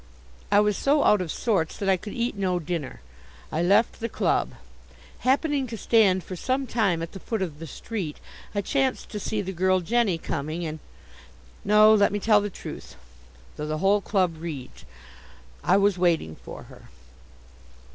I 0.51 0.61
was 0.61 0.77
so 0.77 1.03
out 1.03 1.21
of 1.21 1.31
sorts 1.31 1.77
that 1.77 1.87
I 1.87 1.95
could 1.95 2.13
eat 2.15 2.35
no 2.35 2.57
dinner. 2.57 3.01
I 3.51 3.61
left 3.61 3.99
the 3.99 4.09
club. 4.09 4.55
Happening 5.19 5.67
to 5.67 5.77
stand 5.77 6.23
for 6.23 6.35
some 6.35 6.65
time 6.65 7.03
at 7.03 7.11
the 7.11 7.19
foot 7.19 7.43
of 7.43 7.59
the 7.59 7.67
street, 7.67 8.17
I 8.55 8.61
chanced 8.61 9.09
to 9.09 9.19
see 9.19 9.41
the 9.43 9.51
girl 9.51 9.79
Jenny 9.79 10.17
coming, 10.17 10.65
and. 10.65 10.79
No; 11.63 11.93
let 11.93 12.11
me 12.11 12.19
tell 12.19 12.41
the 12.41 12.49
truth, 12.49 12.95
though 13.57 13.67
the 13.67 13.77
whole 13.77 14.01
club 14.01 14.37
reads; 14.39 14.85
I 15.63 15.77
was 15.77 15.99
waiting 15.99 16.35
for 16.37 16.63
her. 16.63 16.89